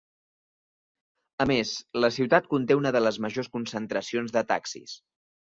A 1.45 1.45
més, 1.51 1.73
la 2.05 2.09
ciutat 2.15 2.49
conté 2.55 2.79
una 2.81 2.93
de 2.97 3.03
les 3.05 3.21
majors 3.27 3.53
concentracions 3.59 4.35
de 4.39 4.45
taxis. 4.57 4.99